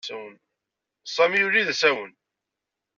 [1.15, 2.13] Sami yuli d asawen.